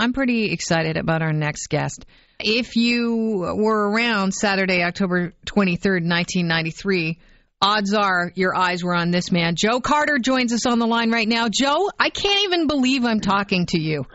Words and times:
I'm 0.00 0.14
pretty 0.14 0.50
excited 0.50 0.96
about 0.96 1.20
our 1.20 1.34
next 1.34 1.66
guest. 1.66 2.06
If 2.38 2.74
you 2.74 3.36
were 3.54 3.90
around 3.90 4.32
Saturday, 4.32 4.82
October 4.82 5.34
23rd, 5.44 6.08
1993, 6.08 7.18
odds 7.60 7.92
are 7.92 8.32
your 8.34 8.56
eyes 8.56 8.82
were 8.82 8.94
on 8.94 9.10
this 9.10 9.30
man. 9.30 9.56
Joe 9.56 9.82
Carter 9.82 10.18
joins 10.18 10.54
us 10.54 10.64
on 10.64 10.78
the 10.78 10.86
line 10.86 11.10
right 11.10 11.28
now. 11.28 11.48
Joe, 11.50 11.90
I 12.00 12.08
can't 12.08 12.44
even 12.44 12.66
believe 12.66 13.04
I'm 13.04 13.20
talking 13.20 13.66
to 13.66 13.78
you. 13.78 14.06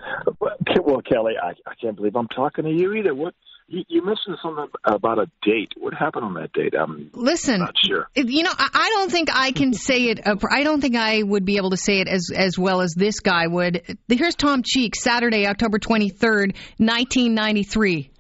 Well, 0.84 1.02
Kelly, 1.04 1.34
I, 1.40 1.50
I 1.70 1.76
can't 1.80 1.96
believe 1.96 2.16
I'm 2.16 2.30
talking 2.30 2.64
to 2.64 2.72
you 2.72 2.94
either. 2.94 3.14
What 3.14 3.36
you, 3.68 3.84
you 3.88 4.06
mentioned 4.06 4.38
something 4.44 4.68
about 4.84 5.20
a 5.20 5.26
date. 5.42 5.72
What 5.78 5.94
happened 5.94 6.26
on 6.26 6.34
that 6.36 6.54
date? 6.54 6.74
I'm 6.80 7.10
Listen, 7.14 7.60
not 7.60 7.76
sure. 7.84 8.08
You 8.16 8.44
know, 8.44 8.52
I 8.56 8.70
I 8.74 8.90
don't 8.90 9.12
think 9.12 9.30
I 9.34 9.52
can 9.52 9.74
say 9.74 10.10
it. 10.10 10.26
uh, 10.26 10.36
I 10.50 10.64
don't 10.64 10.82
think 10.82 10.96
I 10.96 11.24
would 11.24 11.46
be 11.46 11.58
able 11.58 11.72
to 11.72 11.78
say 11.78 12.00
it 12.00 12.08
as 12.08 12.30
as 12.36 12.58
well 12.60 12.82
as 12.82 12.94
this 12.94 13.20
guy 13.20 13.48
would. 13.48 13.98
Here's 14.08 14.36
Tom 14.36 14.62
Cheek, 14.64 14.96
Saturday, 14.96 15.48
October 15.48 15.80
23rd, 15.80 16.56
1993. 16.78 18.12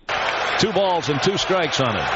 Two 0.60 0.72
balls 0.74 1.10
and 1.10 1.22
two 1.22 1.38
strikes 1.38 1.80
on 1.80 1.96
it. 1.96 2.10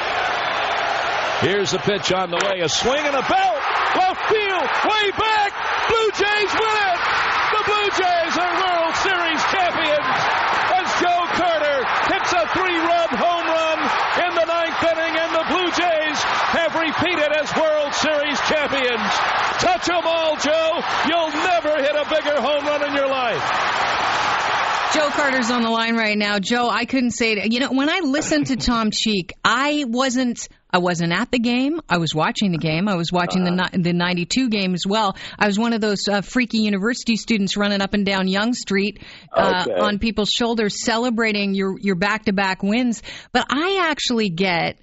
Here's 1.42 1.72
the 1.72 1.80
pitch 1.80 2.12
on 2.12 2.32
the 2.32 2.38
way. 2.38 2.60
A 2.62 2.70
swing 2.70 3.00
and 3.06 3.16
a 3.16 3.24
belt. 3.24 3.60
Left 3.96 4.22
field. 4.28 4.68
Way 4.92 5.06
back. 5.16 5.52
Blue 5.88 6.10
Jays 6.12 6.52
win 6.52 6.76
it. 6.84 7.00
The 7.56 7.64
Blue 7.64 7.90
Jays 7.96 8.34
are 8.38 8.54
World 8.60 8.96
Series 9.00 9.42
champions 9.50 10.20
as 10.76 10.88
Joe 11.00 11.24
Carter 11.40 11.80
hits 12.12 12.32
a 12.36 12.44
three-run 12.54 13.10
home 13.16 13.48
run 13.48 13.80
in 14.28 14.32
the 14.36 14.46
ninth 14.46 14.84
inning, 14.84 15.16
and 15.16 15.32
the 15.34 15.46
Blue 15.50 15.70
Jays 15.74 16.20
have 16.54 16.76
repeated 16.76 17.29
as 17.42 17.56
World 17.56 17.94
Series 17.94 18.40
champions. 18.42 19.10
Touch 19.60 19.90
'em 19.90 20.04
all, 20.06 20.36
Joe. 20.38 20.82
You'll 21.08 21.30
never 21.44 21.76
hit 21.82 21.96
a 21.96 22.06
bigger 22.10 22.42
home 22.42 22.66
run 22.66 22.90
in 22.90 22.96
your 22.96 23.08
life. 23.08 23.44
Joe 24.94 25.10
Carter's 25.12 25.52
on 25.52 25.62
the 25.62 25.70
line 25.70 25.96
right 25.96 26.18
now. 26.18 26.40
Joe, 26.40 26.68
I 26.68 26.86
couldn't 26.86 27.12
say 27.12 27.34
it. 27.34 27.54
You 27.54 27.60
know, 27.60 27.72
when 27.72 27.90
I 27.90 28.00
listened 28.00 28.48
to 28.48 28.56
Tom 28.56 28.90
Cheek, 28.94 29.34
I 29.44 29.86
wasn't. 29.88 30.48
I 30.72 30.78
wasn't 30.78 31.14
at 31.14 31.32
the 31.32 31.40
game. 31.40 31.80
I 31.90 31.98
was 31.98 32.14
watching 32.14 32.52
the 32.52 32.60
game. 32.60 32.88
I 32.88 32.96
was 32.96 33.12
watching 33.12 33.44
the 33.44 33.70
the 33.74 33.94
'92 33.94 34.50
game 34.50 34.74
as 34.76 34.84
well. 34.88 35.16
I 35.38 35.48
was 35.48 35.58
one 35.58 35.74
of 35.74 35.82
those 35.82 36.08
uh, 36.08 36.22
freaky 36.22 36.60
university 36.60 37.16
students 37.18 37.56
running 37.58 37.82
up 37.82 37.94
and 37.96 38.06
down 38.06 38.28
Yonge 38.28 38.56
Street 38.56 39.02
uh, 39.36 39.66
Okay. 39.68 39.80
on 39.80 39.98
people's 40.00 40.30
shoulders, 40.30 40.84
celebrating 40.84 41.54
your 41.56 41.80
your 41.80 41.96
back 41.96 42.26
to 42.26 42.34
back 42.34 42.62
wins. 42.64 43.02
But 43.32 43.46
I 43.50 43.88
actually 43.90 44.30
get 44.30 44.78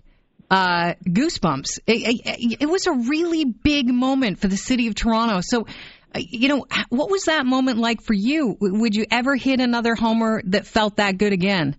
uh, 0.50 0.94
goosebumps. 1.04 1.80
It, 1.86 2.20
it, 2.24 2.56
it 2.62 2.66
was 2.66 2.86
a 2.86 2.92
really 2.92 3.44
big 3.44 3.88
moment 3.88 4.38
for 4.38 4.48
the 4.48 4.56
city 4.56 4.88
of 4.88 4.94
Toronto. 4.94 5.40
So, 5.42 5.66
uh, 6.14 6.20
you 6.20 6.48
know, 6.48 6.66
what 6.88 7.10
was 7.10 7.24
that 7.24 7.46
moment 7.46 7.78
like 7.78 8.02
for 8.02 8.14
you? 8.14 8.56
Would 8.60 8.94
you 8.94 9.06
ever 9.10 9.34
hit 9.36 9.60
another 9.60 9.94
homer 9.94 10.42
that 10.46 10.66
felt 10.66 10.96
that 10.96 11.18
good 11.18 11.32
again? 11.32 11.76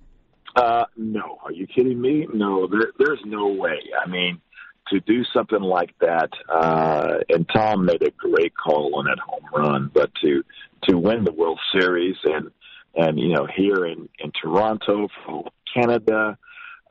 Uh, 0.56 0.86
no, 0.96 1.38
are 1.44 1.52
you 1.52 1.68
kidding 1.68 2.02
me? 2.02 2.28
No, 2.34 2.68
there, 2.68 2.92
there's 2.98 3.22
no 3.26 3.48
way. 3.48 3.80
I 4.04 4.10
mean, 4.10 4.42
to 4.90 5.00
do 5.02 5.24
something 5.34 5.62
like 5.62 5.94
that, 6.00 6.30
uh, 6.50 7.20
and 7.30 7.48
Tom 7.54 7.86
made 7.86 8.02
a 8.02 8.12
great 8.12 8.54
call 8.56 8.96
on 8.96 9.06
that 9.06 9.20
home 9.20 9.46
run, 9.54 9.92
but 9.94 10.10
to 10.24 10.44
to 10.88 10.98
win 10.98 11.26
the 11.26 11.34
World 11.34 11.60
Series 11.72 12.16
and 12.24 12.50
and 12.96 13.20
you 13.20 13.34
know 13.34 13.46
here 13.56 13.86
in 13.86 14.10
in 14.20 14.32
Toronto, 14.42 15.10
for 15.26 15.50
Canada, 15.74 16.38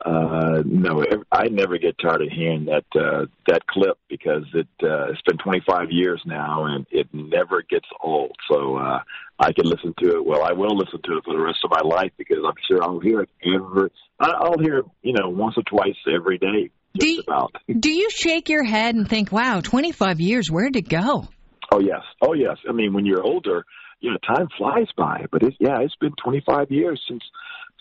uh, 0.07 0.63
no, 0.65 1.03
I 1.31 1.47
never 1.49 1.77
get 1.77 1.97
tired 1.99 2.21
of 2.21 2.29
hearing 2.29 2.65
that 2.65 2.85
uh, 2.95 3.25
that 3.47 3.67
clip 3.67 3.97
because 4.09 4.45
it 4.53 4.67
uh, 4.81 5.11
it's 5.11 5.21
been 5.23 5.37
25 5.37 5.91
years 5.91 6.21
now 6.25 6.65
and 6.65 6.85
it 6.91 7.07
never 7.13 7.61
gets 7.69 7.87
old. 8.01 8.35
So 8.49 8.77
uh, 8.77 8.99
I 9.37 9.51
can 9.51 9.65
listen 9.65 9.93
to 9.99 10.09
it. 10.17 10.25
Well, 10.25 10.43
I 10.43 10.53
will 10.53 10.77
listen 10.77 11.01
to 11.03 11.17
it 11.17 11.23
for 11.25 11.33
the 11.33 11.43
rest 11.43 11.59
of 11.65 11.71
my 11.71 11.81
life 11.81 12.11
because 12.17 12.37
I'm 12.45 12.53
sure 12.69 12.81
I'll 12.81 12.99
hear 12.99 13.21
it 13.21 13.29
every. 13.43 13.89
I'll 14.19 14.59
hear 14.59 14.79
it, 14.79 14.85
you 15.03 15.13
know, 15.13 15.29
once 15.29 15.55
or 15.57 15.63
twice 15.63 15.97
every 16.11 16.37
day, 16.37 16.71
Do 16.97 17.07
you- 17.07 17.23
about. 17.27 17.53
Do 17.67 17.91
you 17.91 18.09
shake 18.09 18.49
your 18.49 18.63
head 18.63 18.95
and 18.95 19.07
think, 19.07 19.31
wow, 19.31 19.59
25 19.61 20.19
years, 20.21 20.49
where'd 20.49 20.75
it 20.75 20.89
go? 20.89 21.27
Oh 21.71 21.79
yes, 21.81 22.01
oh 22.21 22.33
yes. 22.33 22.55
I 22.67 22.71
mean, 22.71 22.93
when 22.93 23.05
you're 23.05 23.23
older, 23.23 23.65
you 23.99 24.11
know, 24.11 24.17
time 24.35 24.47
flies 24.57 24.87
by. 24.95 25.25
But 25.31 25.43
it's 25.43 25.57
yeah, 25.59 25.81
it's 25.81 25.95
been 25.97 26.13
25 26.23 26.71
years 26.71 27.01
since 27.09 27.23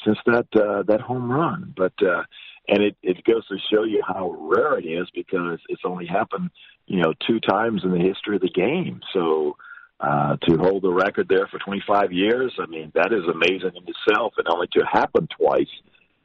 since 0.05 0.19
that 0.27 0.47
uh, 0.55 0.83
that 0.85 1.01
home 1.01 1.31
run. 1.31 1.75
But 1.77 1.95
uh, 2.03 2.23
and 2.69 2.83
it 2.83 2.97
it 3.03 3.25
goes 3.25 3.47
to 3.49 3.57
show 3.73 3.85
you 3.85 4.03
how 4.07 4.31
rare 4.39 4.79
it 4.79 4.87
is 4.87 5.09
because 5.15 5.59
it's 5.69 5.83
only 5.85 6.07
happened, 6.07 6.51
you 6.87 7.01
know, 7.01 7.13
two 7.27 7.41
times 7.41 7.83
in 7.85 7.93
the 7.93 7.99
history 7.99 8.37
of 8.37 8.43
the 8.43 8.51
game. 8.51 9.01
So 9.13 9.57
uh, 10.01 10.37
to 10.43 10.59
hold 10.59 10.83
the 10.83 10.93
record 10.93 11.29
there 11.29 11.47
for 11.47 11.59
25 11.59 12.13
years, 12.13 12.53
I 12.61 12.67
mean, 12.67 12.93
that 12.95 13.13
is 13.13 13.25
amazing 13.25 13.73
in 13.77 13.87
itself, 13.89 14.35
and 14.37 14.47
only 14.49 14.69
to 14.73 14.85
happen 14.85 15.29
twice. 15.29 15.73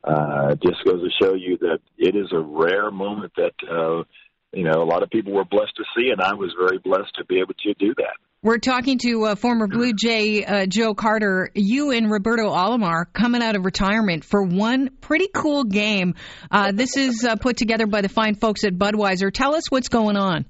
Uh, 0.04 0.56
just 0.56 0.84
goes 0.84 1.00
to 1.02 1.10
show 1.22 1.36
you 1.36 1.58
that 1.60 1.80
it 1.98 2.16
is 2.16 2.32
a 2.32 2.40
rare 2.40 2.90
moment 2.90 3.32
that 3.38 3.54
uh, 3.70 4.04
you 4.52 4.64
know 4.64 4.82
a 4.82 4.84
lot 4.84 5.04
of 5.04 5.12
people 5.12 5.32
were 5.32 5.46
blessed 5.46 5.76
to 5.76 5.84
see, 5.96 6.10
and 6.10 6.22
I 6.22 6.34
was 6.34 6.54
very 6.60 6.80
blessed 6.80 7.14
to 7.16 7.26
be 7.26 7.40
able 7.40 7.54
to 7.54 7.74
do 7.76 7.94
that. 7.98 8.18
We're 8.44 8.58
talking 8.58 8.98
to 9.04 9.26
uh, 9.26 9.36
former 9.36 9.68
Blue 9.68 9.94
Jay 9.94 10.44
uh, 10.44 10.66
Joe 10.66 10.96
Carter. 10.96 11.52
You 11.54 11.92
and 11.92 12.10
Roberto 12.10 12.50
Alomar 12.50 13.06
coming 13.14 13.44
out 13.44 13.56
of 13.56 13.64
retirement 13.66 14.26
for 14.26 14.42
one 14.42 14.90
pretty 15.00 15.28
cool 15.28 15.64
game. 15.64 16.16
Uh, 16.50 16.72
this 16.72 16.98
is 16.98 17.24
uh, 17.24 17.36
put 17.36 17.56
together 17.56 17.86
by 17.86 18.02
the 18.02 18.10
fine 18.10 18.34
folks 18.34 18.64
at 18.64 18.74
Budweiser. 18.74 19.32
Tell 19.32 19.54
us 19.54 19.70
what's 19.70 19.90
going 19.90 20.18
on. 20.18 20.46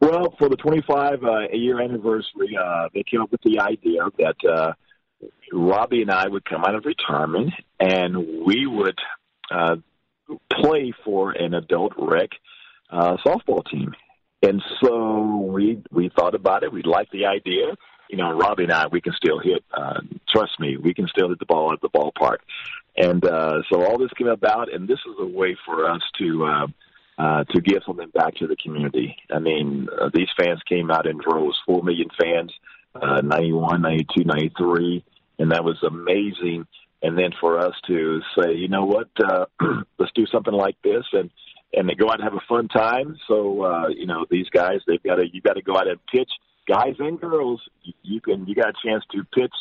Well, 0.00 0.34
for 0.36 0.48
the 0.48 0.56
25 0.56 1.22
uh, 1.22 1.28
year 1.52 1.80
anniversary, 1.80 2.58
uh, 2.60 2.88
they 2.92 3.04
came 3.08 3.20
up 3.20 3.30
with 3.30 3.42
the 3.42 3.60
idea 3.60 4.00
that 4.18 4.74
Robbie 5.52 6.02
and 6.02 6.10
I 6.10 6.26
would 6.26 6.44
come 6.44 6.64
out 6.64 6.74
of 6.74 6.84
retirement 6.84 7.52
and 7.78 8.16
we 8.44 8.66
would 8.66 8.98
play 10.50 10.92
for 11.04 11.30
an 11.30 11.54
adult 11.54 11.92
rec 11.96 12.30
softball 12.92 13.64
team. 13.70 13.94
And 14.42 14.62
so 14.82 15.48
we 15.52 15.82
we 15.90 16.10
thought 16.16 16.34
about 16.34 16.64
it. 16.64 16.72
We 16.72 16.82
liked 16.82 17.12
the 17.12 17.26
idea. 17.26 17.76
You 18.10 18.18
know, 18.18 18.32
Robbie 18.32 18.64
and 18.64 18.72
I, 18.72 18.88
we 18.88 19.00
can 19.00 19.14
still 19.14 19.38
hit. 19.38 19.64
Uh, 19.72 20.00
trust 20.28 20.58
me, 20.60 20.76
we 20.76 20.92
can 20.92 21.06
still 21.08 21.30
hit 21.30 21.38
the 21.38 21.46
ball 21.46 21.72
at 21.72 21.80
the 21.80 21.88
ballpark. 21.88 22.38
And 22.96 23.24
uh, 23.24 23.62
so 23.70 23.82
all 23.82 23.98
this 23.98 24.10
came 24.18 24.26
about, 24.26 24.72
and 24.72 24.86
this 24.86 24.98
is 25.06 25.14
a 25.18 25.26
way 25.26 25.56
for 25.64 25.88
us 25.90 26.02
to 26.18 26.44
uh, 26.44 26.66
uh, 27.18 27.44
to 27.44 27.60
give 27.60 27.82
something 27.86 28.10
back 28.10 28.34
to 28.36 28.46
the 28.46 28.56
community. 28.56 29.16
I 29.30 29.38
mean, 29.38 29.88
uh, 30.00 30.10
these 30.12 30.28
fans 30.36 30.60
came 30.68 30.90
out 30.90 31.06
in 31.06 31.18
droves, 31.18 31.58
four 31.64 31.82
million 31.82 32.08
fans, 32.20 32.52
uh, 32.94 33.20
91, 33.22 33.82
92, 33.82 34.24
93, 34.24 35.04
and 35.38 35.52
that 35.52 35.64
was 35.64 35.76
amazing. 35.82 36.66
And 37.02 37.18
then 37.18 37.30
for 37.40 37.58
us 37.58 37.74
to 37.86 38.20
say, 38.38 38.54
you 38.54 38.68
know 38.68 38.84
what, 38.84 39.08
uh, 39.22 39.46
let's 39.98 40.12
do 40.14 40.26
something 40.26 40.54
like 40.54 40.76
this, 40.82 41.04
and 41.12 41.30
and 41.72 41.88
they 41.88 41.94
go 41.94 42.08
out 42.08 42.20
and 42.20 42.24
have 42.24 42.34
a 42.34 42.46
fun 42.48 42.68
time. 42.68 43.16
So 43.28 43.62
uh, 43.62 43.88
you 43.88 44.06
know, 44.06 44.26
these 44.30 44.48
guys, 44.50 44.80
they've 44.86 45.02
got 45.02 45.16
to 45.16 45.26
you 45.32 45.40
got 45.40 45.54
to 45.54 45.62
go 45.62 45.76
out 45.76 45.88
and 45.88 45.98
pitch, 46.06 46.30
guys 46.68 46.94
and 46.98 47.20
girls. 47.20 47.60
You, 47.82 47.92
you 48.02 48.20
can 48.20 48.46
you 48.46 48.54
got 48.54 48.70
a 48.70 48.86
chance 48.86 49.04
to 49.12 49.24
pitch 49.24 49.54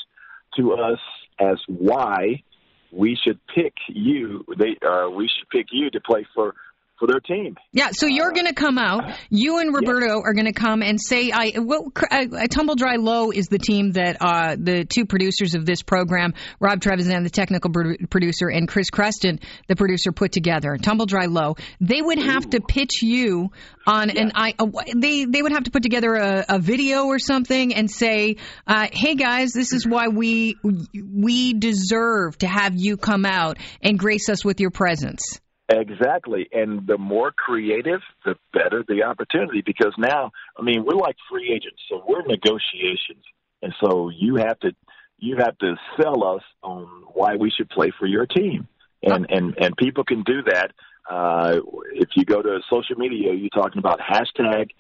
to 0.58 0.74
us 0.74 1.00
as 1.40 1.58
why 1.68 2.44
we 2.92 3.16
should 3.16 3.40
pick 3.54 3.74
you. 3.88 4.46
They 4.58 4.78
uh, 4.86 5.10
we 5.10 5.30
should 5.30 5.50
pick 5.50 5.68
you 5.72 5.90
to 5.92 6.02
play 6.02 6.26
for 6.34 6.56
for 7.02 7.08
their 7.08 7.20
team. 7.20 7.58
Yeah, 7.72 7.90
so 7.92 8.06
you're 8.06 8.32
going 8.32 8.46
to 8.46 8.54
come 8.54 8.78
out. 8.78 9.18
You 9.32 9.58
and 9.58 9.74
Roberto 9.74 10.22
are 10.22 10.34
going 10.34 10.46
to 10.46 10.54
come 10.54 10.84
and 10.84 11.02
say, 11.02 11.32
"I 11.32 11.54
what, 11.58 11.92
uh, 12.12 12.48
Tumble 12.48 12.76
Dry 12.76 12.98
Low 12.98 13.32
is 13.32 13.48
the 13.48 13.58
team 13.58 13.94
that 13.94 14.18
uh, 14.22 14.56
the 14.58 14.86
two 14.86 15.08
producers 15.08 15.56
of 15.56 15.66
this 15.66 15.82
program, 15.82 16.36
Rob 16.60 16.80
Trevisan, 16.80 17.24
the 17.24 17.32
technical 17.32 17.72
producer, 17.72 18.50
and 18.50 18.68
Chris 18.68 18.92
Creston, 18.92 19.40
the 19.68 19.76
producer, 19.76 20.12
put 20.12 20.32
together. 20.32 20.78
Tumble 20.78 21.08
Dry 21.08 21.26
Low. 21.26 21.56
They 21.82 22.02
would 22.02 22.20
have 22.20 22.48
to 22.52 22.62
pitch 22.62 23.02
you 23.02 23.50
on 23.88 24.12
an 24.12 24.34
I. 24.36 24.54
Uh, 24.60 24.68
they 24.96 25.26
they 25.26 25.42
would 25.42 25.54
have 25.54 25.64
to 25.64 25.72
put 25.72 25.82
together 25.82 26.14
a, 26.14 26.46
a 26.50 26.60
video 26.60 27.06
or 27.06 27.18
something 27.18 27.74
and 27.74 27.90
say, 27.90 28.38
uh, 28.68 28.88
"Hey 28.92 29.16
guys, 29.16 29.54
this 29.54 29.74
is 29.74 29.88
why 29.88 30.10
we 30.10 30.56
we 30.94 31.54
deserve 31.54 32.38
to 32.40 32.48
have 32.48 32.76
you 32.76 32.96
come 32.96 33.26
out 33.26 33.58
and 33.82 33.98
grace 33.98 34.30
us 34.30 34.46
with 34.46 34.60
your 34.60 34.70
presence." 34.70 35.42
Exactly. 35.72 36.50
And 36.52 36.86
the 36.86 36.98
more 36.98 37.32
creative, 37.32 38.02
the 38.26 38.36
better 38.52 38.84
the 38.88 39.04
opportunity 39.04 39.62
because 39.66 39.94
now, 39.98 40.32
I 40.58 40.64
mean, 40.64 40.84
we're 40.84 40.96
like 40.96 41.16
free 41.30 41.52
agents, 41.54 41.82
so 41.88 42.04
we're 42.06 42.24
negotiations. 42.24 43.24
And 43.62 43.74
so 43.82 44.10
you 44.10 44.36
have 44.36 44.60
to 44.62 44.76
you 45.18 45.38
have 45.38 45.58
to 45.60 45.76
sell 46.02 46.24
us 46.26 46.42
on 46.62 46.86
why 47.14 47.36
we 47.36 47.52
should 47.52 47.70
play 47.70 47.92
for 47.98 48.06
your 48.06 48.26
team. 48.26 48.68
And 49.02 49.28
and 49.30 49.58
and 49.58 49.76
people 49.78 50.04
can 50.04 50.24
do 50.24 50.44
that 50.44 50.72
uh 51.10 51.60
if 51.94 52.10
you 52.16 52.26
go 52.26 52.42
to 52.42 52.60
social 52.70 52.98
media, 52.98 53.34
you're 53.34 53.50
talking 53.50 53.80
about 53.80 54.00
hashtag 54.00 54.72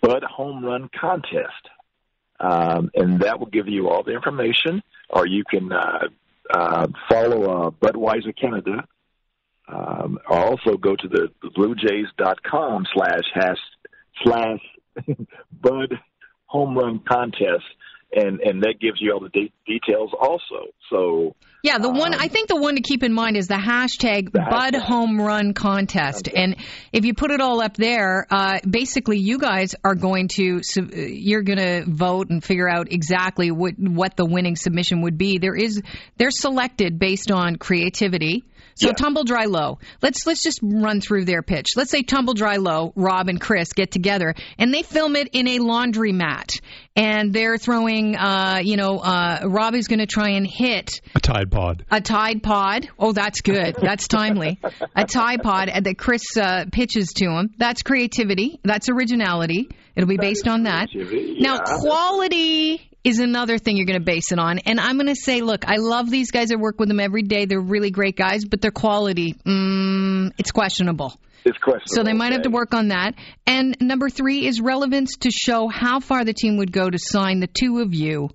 Bud 0.00 0.24
Home 0.24 0.64
Run 0.64 0.88
Contest. 0.98 1.68
Um, 2.40 2.90
and 2.94 3.20
that 3.20 3.38
will 3.38 3.46
give 3.46 3.68
you 3.68 3.88
all 3.88 4.02
the 4.02 4.12
information, 4.12 4.82
or 5.08 5.26
you 5.26 5.44
can 5.48 5.70
uh, 5.72 6.08
uh, 6.52 6.88
follow 7.08 7.68
uh, 7.68 7.70
Budweiser 7.70 8.36
Canada 8.36 8.84
um, 9.68 10.18
also 10.28 10.76
go 10.76 10.94
to 10.96 11.08
the, 11.08 11.28
the 11.42 11.50
bluejays.com 11.50 12.84
slash 12.94 13.24
hash 13.34 13.58
slash 14.22 14.60
bud 15.52 15.94
home 16.46 16.76
run 16.76 17.00
contest 17.08 17.64
and 18.14 18.40
and 18.40 18.62
that 18.62 18.74
gives 18.80 19.00
you 19.00 19.12
all 19.12 19.20
the 19.20 19.28
de- 19.30 19.52
details 19.66 20.10
also 20.20 20.66
so 20.90 21.34
Yeah, 21.64 21.78
the 21.78 21.90
one 21.90 22.14
I 22.14 22.28
think 22.28 22.48
the 22.48 22.56
one 22.60 22.76
to 22.76 22.82
keep 22.82 23.02
in 23.02 23.12
mind 23.12 23.36
is 23.36 23.48
the 23.48 23.54
hashtag 23.54 24.30
The 24.30 24.38
Bud 24.38 24.74
hashtag. 24.74 24.82
Home 24.82 25.20
Run 25.20 25.54
Contest, 25.54 26.28
Okay. 26.28 26.40
and 26.40 26.56
if 26.92 27.04
you 27.06 27.14
put 27.14 27.30
it 27.32 27.40
all 27.40 27.60
up 27.62 27.74
there, 27.76 28.26
uh, 28.30 28.58
basically 28.68 29.18
you 29.18 29.38
guys 29.38 29.74
are 29.82 29.94
going 29.96 30.28
to 30.36 30.60
you're 30.94 31.42
going 31.42 31.58
to 31.58 31.84
vote 31.88 32.28
and 32.30 32.44
figure 32.44 32.68
out 32.68 32.92
exactly 32.92 33.50
what 33.50 33.74
what 33.78 34.14
the 34.16 34.26
winning 34.26 34.54
submission 34.56 35.00
would 35.02 35.16
be. 35.18 35.38
There 35.38 35.56
is 35.56 35.82
they're 36.18 36.30
selected 36.30 36.98
based 36.98 37.30
on 37.32 37.56
creativity. 37.56 38.44
So 38.74 38.88
Yeah. 38.88 38.92
tumble 38.94 39.24
dry 39.24 39.44
low. 39.44 39.78
Let's 40.02 40.26
let's 40.26 40.42
just 40.42 40.60
run 40.62 41.00
through 41.00 41.24
their 41.26 41.42
pitch. 41.42 41.68
Let's 41.76 41.90
say 41.90 42.02
tumble 42.02 42.34
dry 42.34 42.56
low. 42.56 42.92
Rob 42.96 43.28
and 43.28 43.40
Chris 43.40 43.72
get 43.72 43.90
together 43.90 44.34
and 44.58 44.72
they 44.74 44.82
film 44.82 45.14
it 45.16 45.28
in 45.32 45.46
a 45.46 45.58
laundry 45.60 46.12
mat, 46.12 46.52
and 46.96 47.32
they're 47.32 47.56
throwing. 47.58 48.16
Uh, 48.16 48.60
you 48.62 48.76
know, 48.76 48.98
uh, 48.98 49.40
Rob 49.44 49.74
is 49.74 49.86
going 49.88 50.00
to 50.00 50.06
try 50.06 50.30
and 50.30 50.46
hit 50.46 51.00
A 51.14 51.20
Tide 51.20 51.50
Pod. 51.50 51.84
a 51.90 52.00
Tide 52.00 52.42
Pod. 52.42 52.88
Oh, 52.98 53.12
that's 53.12 53.40
good. 53.42 53.76
That's 53.80 54.08
timely. 54.08 54.58
A 54.96 55.04
Tide 55.04 55.42
Pod 55.42 55.70
that 55.82 55.98
Chris 55.98 56.22
uh, 56.36 56.64
pitches 56.72 57.08
to 57.16 57.26
him. 57.26 57.50
That's 57.58 57.82
creativity. 57.82 58.58
That's 58.64 58.88
originality. 58.88 59.68
It'll 59.96 60.08
be 60.08 60.16
based 60.16 60.48
on 60.48 60.64
that. 60.64 60.88
Now, 60.94 61.54
yeah. 61.54 61.60
quality 61.80 62.90
is 63.04 63.18
another 63.18 63.58
thing 63.58 63.76
you're 63.76 63.86
going 63.86 63.98
to 63.98 64.04
base 64.04 64.32
it 64.32 64.38
on. 64.38 64.58
And 64.60 64.80
I'm 64.80 64.96
going 64.96 65.14
to 65.14 65.14
say, 65.14 65.42
look, 65.42 65.68
I 65.68 65.76
love 65.76 66.10
these 66.10 66.30
guys. 66.30 66.50
I 66.50 66.56
work 66.56 66.80
with 66.80 66.88
them 66.88 67.00
every 67.00 67.22
day. 67.22 67.44
They're 67.44 67.60
really 67.60 67.90
great 67.90 68.16
guys, 68.16 68.44
but 68.44 68.60
their 68.60 68.70
quality, 68.70 69.34
mm, 69.34 70.32
it's 70.38 70.50
questionable. 70.50 71.14
It's 71.44 71.58
questionable. 71.58 71.94
So 71.94 72.02
they 72.02 72.14
might 72.14 72.32
have 72.32 72.42
to 72.42 72.50
work 72.50 72.72
on 72.72 72.88
that. 72.88 73.14
And 73.46 73.76
number 73.80 74.08
three 74.08 74.46
is 74.46 74.60
relevance 74.60 75.16
to 75.20 75.30
show 75.30 75.68
how 75.68 76.00
far 76.00 76.24
the 76.24 76.32
team 76.32 76.56
would 76.56 76.72
go 76.72 76.88
to 76.88 76.98
sign 76.98 77.40
the 77.40 77.46
two 77.46 77.80
of 77.80 77.94
you 77.94 78.30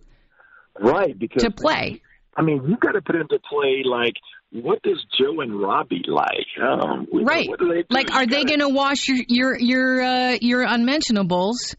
right 0.80 1.18
because 1.18 1.44
to 1.44 1.51
play. 1.51 2.01
I 2.38 2.42
mean, 2.42 2.63
you've 2.68 2.80
got 2.80 2.92
to 2.92 3.01
put 3.01 3.16
into 3.16 3.39
play 3.50 3.81
like 3.83 4.13
what 4.51 4.81
does 4.81 5.04
Joe 5.19 5.42
and 5.42 5.60
Robbie 5.60 6.04
like? 6.07 6.48
Um, 6.62 7.07
know, 7.12 7.24
Right. 7.24 7.50
what 7.50 7.60
do 7.60 7.68
they 7.69 7.81
do? 7.81 7.88
Like, 7.89 8.12
are 8.12 8.25
they 8.25 8.44
going 8.45 8.62
to 8.62 8.69
wash 8.69 9.07
your 9.07 9.18
your 9.27 9.60
your 9.60 10.01
uh, 10.01 10.38
your 10.42 10.62
unmentionables 10.63 11.75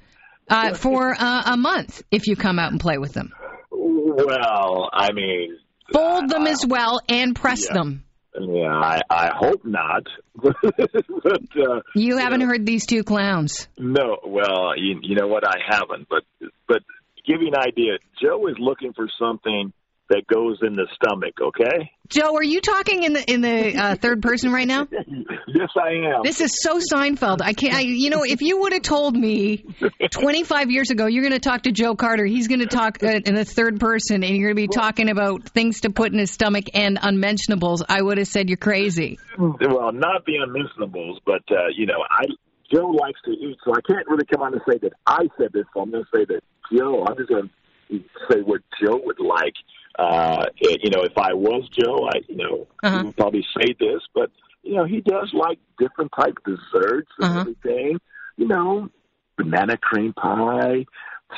uh, 0.51 0.75
for 0.75 1.15
uh, 1.19 1.43
a 1.47 1.57
month 1.57 2.03
if 2.11 2.27
you 2.27 2.37
come 2.37 2.59
out 2.59 2.73
and 2.73 2.81
play 2.81 2.99
with 2.99 3.13
them? 3.13 3.33
Well, 3.71 4.91
I 4.93 5.13
mean, 5.13 5.57
Fold 5.93 6.29
them 6.29 6.47
as 6.47 6.65
well 6.67 7.01
and 7.09 7.35
press 7.35 7.67
Yeah. 7.69 7.75
them. 7.75 8.05
Yeah, 8.41 8.69
I, 8.73 9.01
I 9.11 9.31
hope 9.37 9.65
not. 9.65 10.05
but 10.37 10.55
uh, 10.65 11.81
You 11.97 12.17
haven't 12.19 12.41
know, 12.41 12.47
heard 12.47 12.65
these 12.65 12.87
two 12.87 13.03
clowns. 13.03 13.67
No, 13.77 14.19
well, 14.25 14.73
you, 14.77 15.01
you 15.03 15.17
know 15.17 15.27
what? 15.27 15.43
I 15.45 15.57
haven't. 15.69 16.09
But 16.09 16.23
but 16.69 16.79
to 16.79 17.23
give 17.33 17.43
you 17.43 17.49
an 17.49 17.59
idea, 17.59 17.95
Joe 18.23 18.47
is 18.47 18.55
looking 18.61 18.93
for 18.93 19.09
something 19.19 19.73
that 20.11 20.27
goes 20.27 20.59
in 20.63 20.75
the 20.75 20.87
stomach. 20.95 21.35
Okay. 21.41 21.91
Joe, 22.09 22.35
are 22.35 22.43
you 22.43 22.61
talking 22.61 23.05
in 23.05 23.13
the 23.13 23.33
in 23.33 23.41
the 23.41 23.77
uh, 23.77 23.95
third 23.95 24.21
person 24.21 24.53
right 24.53 24.67
now? 24.67 24.89
yes, 25.47 25.69
I 25.81 26.17
am. 26.17 26.23
This 26.25 26.41
is 26.41 26.61
so 26.61 26.79
Seinfeld. 26.79 27.41
I 27.41 27.53
can't. 27.53 27.75
I, 27.75 27.81
you 27.81 28.11
know, 28.11 28.25
if 28.25 28.43
you 28.43 28.61
would 28.61 28.73
have 28.73 28.83
told 28.83 29.17
me 29.17 29.65
25 30.11 30.71
years 30.71 30.91
ago 30.91 31.07
you're 31.07 31.23
going 31.23 31.33
to 31.33 31.39
talk 31.39 31.63
to 31.63 31.73
Joe 31.73 31.95
Carter, 31.95 32.27
he's 32.27 32.49
going 32.49 32.61
to 32.61 32.67
talk 32.67 33.03
uh, 33.03 33.21
in 33.25 33.35
the 33.35 33.45
third 33.45 33.79
person, 33.79 34.25
and 34.25 34.37
you're 34.37 34.53
going 34.53 34.67
to 34.69 34.75
be 34.75 34.81
talking 34.81 35.09
about 35.09 35.49
things 35.51 35.83
to 35.83 35.91
put 35.91 36.13
in 36.13 36.19
his 36.19 36.33
stomach 36.33 36.65
and 36.75 36.99
unmentionables, 37.01 37.85
I 37.89 38.03
would 38.03 38.19
have 38.19 38.29
said 38.29 38.49
you're 38.49 38.57
crazy. 38.57 39.19
well, 39.39 39.93
not 39.93 40.27
the 40.27 40.37
unmentionables, 40.43 41.21
but 41.25 41.43
uh, 41.53 41.69
you 41.77 41.87
know, 41.87 42.05
I 42.11 42.25
Joe 42.73 42.89
likes 42.89 43.21
to 43.25 43.31
eat, 43.31 43.57
so 43.65 43.73
I 43.73 43.81
can't 43.89 44.07
really 44.09 44.27
come 44.27 44.43
on 44.43 44.53
and 44.53 44.63
say 44.69 44.79
that 44.79 44.93
I 45.07 45.29
said 45.39 45.53
this. 45.53 45.65
So 45.75 45.83
I'm 45.83 45.91
going 45.93 46.05
to 46.05 46.11
say 46.13 46.25
that 46.25 46.41
Joe. 46.77 47.05
I'm 47.09 47.17
just 47.17 47.29
going 47.29 47.49
to 47.91 47.99
say 48.31 48.41
what 48.41 48.63
Joe 48.83 49.01
would 49.05 49.21
like. 49.21 49.55
Uh, 49.99 50.47
you 50.61 50.91
know, 50.91 51.03
if 51.03 51.17
I 51.19 51.35
was 51.35 51.69
Joe, 51.69 52.09
I 52.09 52.21
you 52.29 52.37
know 52.37 52.67
Uh-huh. 52.83 53.05
would 53.05 53.17
probably 53.17 53.45
say 53.57 53.75
this, 53.79 54.03
but 54.15 54.31
you 54.63 54.75
know, 54.77 54.85
he 54.85 55.01
does 55.01 55.31
like 55.33 55.59
different 55.79 56.13
type 56.19 56.37
desserts 56.45 57.11
and 57.19 57.27
Uh-huh. 57.27 57.41
everything. 57.41 57.99
You 58.37 58.47
know, 58.49 58.89
banana 59.37 59.77
cream 59.77 60.13
pie, 60.15 60.87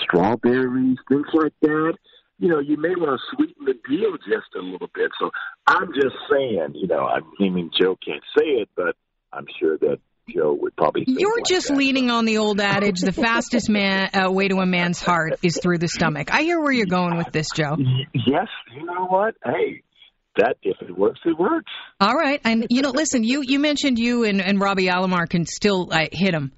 strawberries, 0.02 0.98
things 1.08 1.26
like 1.32 1.54
that. 1.62 1.94
You 2.38 2.48
know, 2.48 2.58
you 2.58 2.76
may 2.76 2.94
want 2.96 3.20
to 3.20 3.36
sweeten 3.36 3.64
the 3.64 3.74
deal 3.88 4.16
just 4.18 4.54
a 4.56 4.60
little 4.60 4.90
bit. 4.94 5.10
So 5.18 5.30
I'm 5.66 5.92
just 5.94 6.16
saying, 6.30 6.72
you 6.74 6.86
know, 6.88 7.06
I 7.06 7.20
mean, 7.38 7.70
Joe 7.78 7.96
can't 8.04 8.22
say 8.36 8.44
it, 8.62 8.68
but 8.76 8.96
I'm 9.32 9.46
sure 9.60 9.78
that 9.78 9.98
Joe 10.28 10.56
would 10.60 10.76
probably. 10.76 11.04
You're 11.06 11.36
like 11.36 11.46
just 11.46 11.68
that. 11.68 11.76
leaning 11.76 12.10
on 12.10 12.24
the 12.24 12.38
old 12.38 12.60
adage: 12.60 13.00
the 13.00 13.12
fastest 13.12 13.68
man 13.68 14.10
uh, 14.14 14.30
way 14.30 14.48
to 14.48 14.56
a 14.56 14.66
man's 14.66 15.00
heart 15.00 15.34
is 15.42 15.58
through 15.60 15.78
the 15.78 15.88
stomach. 15.88 16.32
I 16.32 16.42
hear 16.42 16.60
where 16.60 16.72
you're 16.72 16.86
going 16.86 17.16
with 17.16 17.32
this, 17.32 17.48
Joe. 17.54 17.76
Yes, 18.14 18.48
you 18.74 18.84
know 18.84 19.06
what? 19.06 19.34
Hey, 19.44 19.82
that 20.36 20.56
if 20.62 20.76
it 20.80 20.96
works, 20.96 21.20
it 21.24 21.38
works. 21.38 21.70
All 22.00 22.14
right, 22.14 22.40
and 22.44 22.66
you 22.70 22.82
know, 22.82 22.90
listen, 22.90 23.24
you 23.24 23.42
you 23.42 23.58
mentioned 23.58 23.98
you 23.98 24.24
and, 24.24 24.40
and 24.40 24.60
Robbie 24.60 24.86
Alomar 24.86 25.28
can 25.28 25.46
still 25.46 25.88
uh, 25.90 26.06
hit 26.10 26.34
him. 26.34 26.52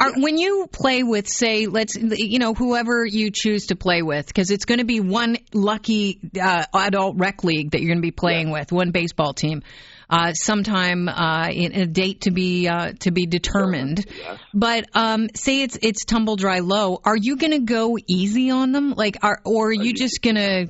Are, 0.00 0.14
when 0.16 0.38
you 0.38 0.66
play 0.66 1.02
with, 1.02 1.28
say, 1.28 1.66
let's 1.66 1.94
you 1.94 2.38
know 2.38 2.54
whoever 2.54 3.04
you 3.04 3.30
choose 3.30 3.66
to 3.66 3.76
play 3.76 4.00
with, 4.00 4.26
because 4.26 4.50
it's 4.50 4.64
going 4.64 4.78
to 4.78 4.86
be 4.86 5.00
one 5.00 5.36
lucky 5.52 6.18
uh, 6.40 6.64
adult 6.74 7.16
rec 7.18 7.44
league 7.44 7.72
that 7.72 7.82
you're 7.82 7.90
going 7.90 7.98
to 7.98 8.02
be 8.06 8.10
playing 8.10 8.50
with, 8.50 8.72
one 8.72 8.92
baseball 8.92 9.34
team, 9.34 9.62
uh, 10.10 10.32
sometime 10.34 11.08
uh, 11.08 11.48
in 11.50 11.72
a 11.74 11.86
date 11.86 12.22
to 12.22 12.30
be 12.30 12.68
uh, 12.68 12.92
to 13.00 13.10
be 13.12 13.26
determined. 13.26 14.04
Yes. 14.06 14.38
But 14.52 14.84
um, 14.94 15.28
say 15.34 15.62
it's 15.62 15.78
it's 15.80 16.04
tumble 16.04 16.36
dry 16.36 16.58
low. 16.58 17.00
Are 17.04 17.16
you 17.16 17.36
going 17.36 17.52
to 17.52 17.60
go 17.60 17.96
easy 18.08 18.50
on 18.50 18.72
them, 18.72 18.94
like, 18.94 19.18
are 19.22 19.40
or 19.44 19.68
are 19.68 19.72
you 19.72 19.84
you- 19.84 19.94
just 19.94 20.20
going 20.20 20.36
to, 20.36 20.66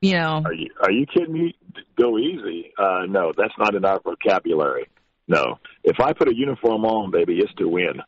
you 0.00 0.14
know? 0.14 0.42
Are 0.44 0.54
you 0.54 0.70
are 0.82 0.90
you 0.90 1.06
kidding 1.06 1.32
me? 1.32 1.54
Go 2.00 2.18
easy. 2.18 2.72
Uh, 2.78 3.06
no, 3.08 3.32
that's 3.36 3.54
not 3.58 3.74
in 3.74 3.84
our 3.84 4.00
vocabulary. 4.00 4.88
No, 5.26 5.58
if 5.84 5.96
I 6.00 6.12
put 6.14 6.28
a 6.28 6.34
uniform 6.34 6.84
on, 6.84 7.10
baby, 7.10 7.38
it's 7.38 7.52
to 7.54 7.68
win. 7.68 8.00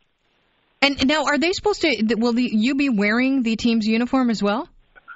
And 0.81 1.05
now, 1.07 1.25
are 1.25 1.37
they 1.37 1.51
supposed 1.51 1.81
to? 1.81 2.15
Will 2.17 2.33
the, 2.33 2.49
you 2.51 2.73
be 2.73 2.89
wearing 2.89 3.43
the 3.43 3.55
team's 3.55 3.85
uniform 3.85 4.31
as 4.31 4.41
well? 4.41 4.67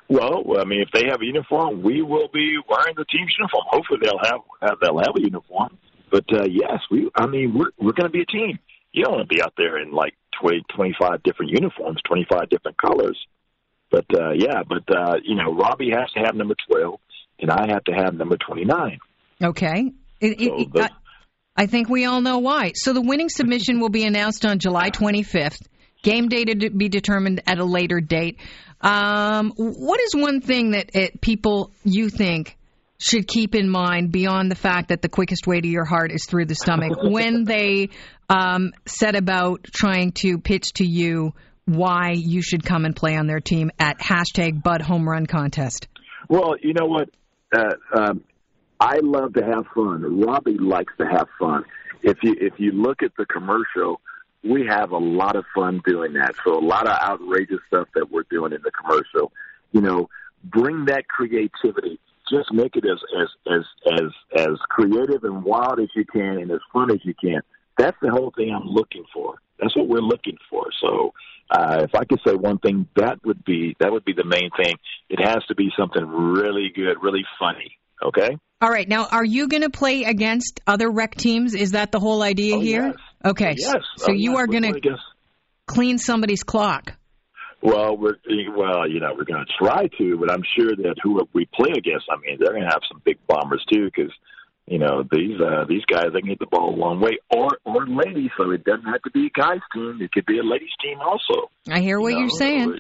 Well, 0.08 0.44
I 0.60 0.66
mean, 0.66 0.82
if 0.82 0.90
they 0.94 1.10
have 1.10 1.22
a 1.22 1.26
uniform, 1.26 1.82
we 1.82 2.02
will 2.02 2.28
be 2.32 2.58
wearing 2.70 2.94
the 2.96 3.06
team's 3.06 3.34
uniform. 3.40 3.64
Hopefully, 3.70 4.00
they'll 4.04 4.20
have, 4.24 4.42
have 4.62 4.78
they'll 4.82 5.00
have 5.00 5.16
a 5.18 5.22
uniform. 5.22 5.78
But 6.12 6.26
uh, 6.32 6.46
yes, 6.46 6.80
we. 6.92 7.10
I 7.16 7.26
mean, 7.26 7.54
we're 7.58 7.72
we're 7.80 7.94
going 7.94 8.06
to 8.06 8.14
be 8.14 8.22
a 8.22 8.26
team. 8.26 8.60
You 8.94 9.04
don't 9.04 9.16
want 9.16 9.30
to 9.30 9.36
be 9.36 9.42
out 9.42 9.54
there 9.58 9.80
in 9.82 9.92
like 9.92 10.14
twenty 10.40 10.64
twenty 10.76 10.96
five 11.00 11.24
different 11.24 11.52
uniforms, 11.52 12.00
twenty 12.08 12.26
five 12.30 12.50
different 12.50 12.78
colors. 12.78 13.18
But 13.90 14.06
uh, 14.14 14.32
yeah, 14.36 14.62
but 14.68 14.84
uh, 14.96 15.16
you 15.24 15.36
know, 15.36 15.54
Robbie 15.54 15.90
has 15.92 16.12
to 16.12 16.20
have 16.20 16.36
number 16.36 16.56
twelve, 16.70 17.00
and 17.40 17.50
I 17.50 17.68
have 17.72 17.84
to 17.86 17.94
have 17.94 18.14
number 18.14 18.38
twenty 18.38 18.66
nine. 18.66 19.00
Okay. 19.44 19.92
It, 20.22 20.40
So 20.40 20.60
it- 20.62 20.74
the- 20.74 20.84
I, 20.84 20.90
I 21.58 21.66
think 21.68 21.90
we 21.90 22.06
all 22.06 22.22
know 22.22 22.40
why. 22.40 22.74
So 22.76 22.94
the 22.94 23.02
winning 23.02 23.30
submission 23.30 23.80
will 23.80 23.90
be 23.90 24.04
announced 24.06 24.46
on 24.46 24.60
July 24.60 24.90
25th. 24.90 25.58
Game 26.06 26.30
day 26.30 26.46
to 26.46 26.70
be 26.70 26.88
determined 26.88 27.42
at 27.48 27.58
a 27.58 27.66
later 27.66 28.00
date. 28.00 28.38
Um, 28.80 29.52
what 29.56 30.00
is 30.00 30.16
one 30.16 30.40
thing 30.40 30.72
that 30.72 30.96
it, 30.96 31.20
people 31.20 31.72
you 31.84 32.10
think 32.10 32.56
should 33.00 33.28
keep 33.28 33.56
in 33.56 33.68
mind 33.68 34.12
beyond 34.12 34.52
the 34.52 34.56
fact 34.56 34.90
that 34.90 35.02
the 35.02 35.10
quickest 35.10 35.48
way 35.48 35.60
to 35.60 35.68
your 35.68 35.84
heart 35.84 36.12
is 36.12 36.28
through 36.28 36.46
the 36.46 36.54
stomach 36.54 36.92
when 37.02 37.44
they 37.44 37.90
um, 38.30 38.72
set 38.86 39.16
about 39.16 39.64
trying 39.64 40.12
to 40.12 40.38
pitch 40.38 40.74
to 40.74 40.86
you 40.86 41.34
why 41.66 42.12
you 42.14 42.44
should 42.44 42.64
come 42.64 42.86
and 42.86 42.96
play 42.96 43.16
on 43.16 43.26
their 43.26 43.40
team 43.40 43.72
at 43.80 43.98
hashtag 43.98 44.62
Bud 44.62 44.84
Home 44.84 45.10
Run 45.10 45.26
Contest? 45.26 45.88
Well, 46.30 46.54
you 46.62 46.76
know 46.76 46.86
what? 46.86 47.10
Uh, 47.52 47.74
um, 47.98 48.24
I 48.80 49.00
love 49.02 49.34
to 49.34 49.44
have 49.44 49.66
fun. 49.74 50.22
Robbie 50.22 50.60
likes 50.60 50.94
to 51.00 51.06
have 51.08 51.28
fun. 51.40 51.64
If 52.04 52.18
you 52.22 52.36
if 52.40 52.54
you 52.60 52.74
look 52.74 53.02
at 53.02 53.14
the 53.18 53.26
commercial, 53.26 54.02
we 54.46 54.66
have 54.68 54.92
a 54.92 54.98
lot 54.98 55.36
of 55.36 55.46
fun 55.54 55.82
doing 55.86 56.14
that. 56.14 56.36
So 56.44 56.58
a 56.58 56.60
lot 56.60 56.88
of 56.88 56.98
outrageous 57.02 57.60
stuff 57.68 57.88
that 57.96 58.12
we're 58.12 58.26
doing 58.30 58.54
in 58.54 58.62
the 58.64 58.72
commercial. 58.72 59.32
You 59.72 59.82
know, 59.82 60.10
bring 60.44 60.86
that 60.86 61.08
creativity. 61.08 62.00
Just 62.32 62.52
make 62.52 62.76
it 62.76 62.86
as 62.86 63.00
as 63.20 63.28
as 63.48 63.66
as 63.94 64.42
as 64.42 64.58
creative 64.70 65.24
and 65.24 65.44
wild 65.44 65.80
as 65.80 65.90
you 65.96 66.06
can 66.06 66.40
and 66.40 66.52
as 66.52 66.60
fun 66.72 66.92
as 66.92 67.00
you 67.04 67.14
can. 67.14 67.42
That's 67.78 67.98
the 68.02 68.10
whole 68.10 68.32
thing 68.36 68.54
I'm 68.54 68.68
looking 68.68 69.04
for. 69.14 69.36
That's 69.60 69.76
what 69.76 69.88
we're 69.88 70.00
looking 70.00 70.38
for. 70.50 70.66
So, 70.82 71.14
uh, 71.50 71.82
if 71.84 71.94
I 71.94 72.06
could 72.06 72.20
say 72.26 72.34
one 72.34 72.58
thing, 72.60 72.88
that 72.96 73.24
would 73.26 73.44
be 73.46 73.76
that 73.80 73.92
would 73.92 74.06
be 74.06 74.14
the 74.14 74.26
main 74.26 74.50
thing. 74.58 74.76
It 75.10 75.20
has 75.24 75.46
to 75.48 75.56
be 75.56 75.72
something 75.78 76.06
really 76.06 76.72
good, 76.74 77.02
really 77.02 77.26
funny. 77.40 77.78
Okay. 78.04 78.38
All 78.62 78.70
right. 78.70 78.88
Now, 78.88 79.08
are 79.12 79.26
you 79.26 79.48
going 79.48 79.64
to 79.64 79.70
play 79.70 80.04
against 80.04 80.60
other 80.66 80.90
rec 80.90 81.16
teams? 81.16 81.54
Is 81.54 81.72
that 81.72 81.92
the 81.92 82.00
whole 82.00 82.24
idea 82.24 82.56
Oh, 82.56 82.60
here? 82.60 82.88
yes. 82.88 82.96
Okay. 83.24 83.54
Yes. 83.58 83.76
So 83.98 84.08
Oh, 84.10 84.14
you 84.14 84.38
are 84.38 84.48
going 84.48 84.64
to 84.64 84.98
clean 85.68 85.98
somebody's 85.98 86.44
clock. 86.44 86.94
Well, 87.62 87.98
we're 87.98 88.18
well, 88.56 88.88
you 88.88 89.00
know, 89.00 89.14
we're 89.18 89.24
going 89.26 89.44
to 89.44 89.52
try 89.58 89.88
to, 89.98 90.18
but 90.20 90.32
I'm 90.32 90.44
sure 90.58 90.76
that 90.76 90.96
who 91.02 91.20
we 91.34 91.48
play 91.54 91.72
against, 91.72 92.06
I 92.12 92.16
mean, 92.22 92.38
they're 92.40 92.52
going 92.52 92.62
to 92.62 92.70
have 92.70 92.82
some 92.92 93.02
big 93.04 93.18
bombers 93.28 93.66
too, 93.72 93.86
because 93.86 94.12
you 94.68 94.78
know 94.78 95.04
these 95.12 95.40
uh, 95.42 95.66
these 95.68 95.84
guys 95.86 96.08
they 96.14 96.20
can 96.20 96.30
hit 96.30 96.40
the 96.40 96.46
ball 96.46 96.76
a 96.76 96.78
long 96.78 97.00
way, 97.00 97.18
or 97.36 97.50
or 97.66 97.88
ladies, 97.88 98.30
so 98.38 98.52
it 98.52 98.64
doesn't 98.66 98.86
have 98.86 99.02
to 99.04 99.12
be 99.12 99.28
a 99.28 99.30
guys 99.30 99.62
team; 99.74 99.98
it 100.02 100.12
could 100.12 100.26
be 100.28 100.38
a 100.38 100.44
ladies 100.44 100.70
team 100.84 101.00
also. 101.02 101.50
I 101.70 101.80
hear 101.82 102.00
what 102.00 102.14
you 102.14 102.20
you're 102.20 102.28
know, 102.28 102.38
saying. 102.38 102.80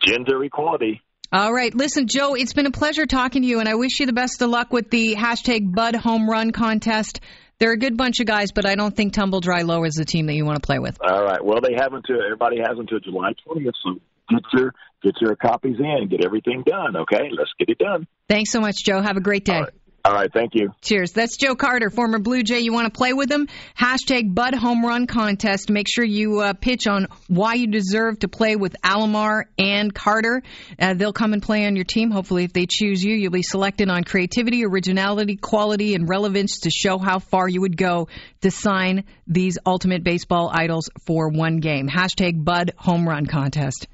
Gender 0.00 0.42
equality. 0.44 1.02
All 1.32 1.50
right. 1.50 1.74
Listen, 1.74 2.08
Joe, 2.08 2.34
it's 2.34 2.52
been 2.52 2.66
a 2.66 2.70
pleasure 2.70 3.06
talking 3.06 3.40
to 3.40 3.48
you, 3.48 3.60
and 3.60 3.66
I 3.66 3.74
wish 3.74 4.00
you 4.00 4.04
the 4.04 4.12
best 4.12 4.42
of 4.42 4.50
luck 4.50 4.70
with 4.70 4.90
the 4.90 5.14
hashtag 5.14 5.74
Bud 5.74 5.96
Home 5.96 6.28
Run 6.28 6.50
contest. 6.50 7.20
They're 7.58 7.72
a 7.72 7.78
good 7.78 7.96
bunch 7.96 8.20
of 8.20 8.26
guys, 8.26 8.52
but 8.52 8.66
I 8.66 8.74
don't 8.74 8.94
think 8.94 9.14
Tumble 9.14 9.40
Dry 9.40 9.62
Low 9.62 9.84
is 9.84 9.94
the 9.94 10.04
team 10.04 10.26
that 10.26 10.34
you 10.34 10.44
want 10.44 10.60
to 10.60 10.66
play 10.66 10.78
with. 10.78 10.98
All 11.00 11.24
right. 11.24 11.42
Well, 11.42 11.60
they 11.62 11.74
have 11.74 11.94
until 11.94 12.16
everybody 12.22 12.58
has 12.58 12.78
until 12.78 13.00
July 13.00 13.32
20th, 13.48 13.72
so 13.82 13.94
get 14.28 14.42
your 14.52 14.74
get 15.02 15.14
your 15.22 15.34
copies 15.36 15.76
in, 15.78 16.08
get 16.10 16.22
everything 16.22 16.64
done. 16.66 16.96
Okay, 16.96 17.30
let's 17.30 17.50
get 17.58 17.70
it 17.70 17.78
done. 17.78 18.06
Thanks 18.28 18.50
so 18.50 18.60
much, 18.60 18.84
Joe. 18.84 19.00
Have 19.00 19.16
a 19.16 19.22
great 19.22 19.46
day. 19.46 19.62
All 20.04 20.12
right, 20.12 20.32
thank 20.32 20.56
you. 20.56 20.72
Cheers. 20.80 21.12
That's 21.12 21.36
Joe 21.36 21.54
Carter, 21.54 21.88
former 21.88 22.18
Blue 22.18 22.42
Jay. 22.42 22.58
You 22.58 22.72
want 22.72 22.92
to 22.92 22.96
play 22.96 23.12
with 23.12 23.30
him? 23.30 23.46
Hashtag 23.78 24.34
Bud 24.34 24.52
Home 24.52 24.84
Run 24.84 25.06
Contest. 25.06 25.70
Make 25.70 25.86
sure 25.88 26.04
you 26.04 26.40
uh, 26.40 26.54
pitch 26.54 26.88
on 26.88 27.06
why 27.28 27.54
you 27.54 27.68
deserve 27.68 28.18
to 28.20 28.28
play 28.28 28.56
with 28.56 28.74
Alomar 28.82 29.44
and 29.58 29.94
Carter. 29.94 30.42
Uh, 30.76 30.94
they'll 30.94 31.12
come 31.12 31.34
and 31.34 31.42
play 31.42 31.66
on 31.66 31.76
your 31.76 31.84
team. 31.84 32.10
Hopefully, 32.10 32.42
if 32.42 32.52
they 32.52 32.66
choose 32.68 33.04
you, 33.04 33.14
you'll 33.14 33.30
be 33.30 33.42
selected 33.42 33.88
on 33.88 34.02
creativity, 34.02 34.64
originality, 34.64 35.36
quality, 35.36 35.94
and 35.94 36.08
relevance 36.08 36.60
to 36.60 36.70
show 36.70 36.98
how 36.98 37.20
far 37.20 37.48
you 37.48 37.60
would 37.60 37.76
go 37.76 38.08
to 38.40 38.50
sign 38.50 39.04
these 39.28 39.56
ultimate 39.64 40.02
baseball 40.02 40.50
idols 40.52 40.90
for 41.06 41.28
one 41.28 41.58
game. 41.58 41.88
Hashtag 41.88 42.42
Bud 42.44 42.72
Home 42.78 43.08
Run 43.08 43.26
Contest. 43.26 43.86